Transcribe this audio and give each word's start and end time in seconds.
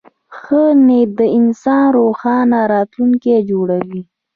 ښه 0.37 0.63
نیت 0.87 1.09
د 1.19 1.21
انسان 1.37 1.83
روښانه 1.97 2.59
راتلونکی 2.73 3.35
جوړوي. 3.49 4.01